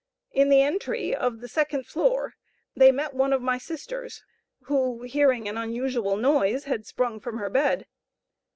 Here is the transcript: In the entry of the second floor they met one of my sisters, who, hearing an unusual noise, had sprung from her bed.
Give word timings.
In 0.31 0.49
the 0.49 0.63
entry 0.63 1.13
of 1.15 1.41
the 1.41 1.47
second 1.47 1.85
floor 1.85 2.33
they 2.75 2.91
met 2.91 3.13
one 3.13 3.31
of 3.31 3.41
my 3.43 3.59
sisters, 3.59 4.23
who, 4.63 5.03
hearing 5.03 5.47
an 5.47 5.59
unusual 5.59 6.17
noise, 6.17 6.63
had 6.63 6.87
sprung 6.87 7.19
from 7.19 7.37
her 7.37 7.51
bed. 7.51 7.85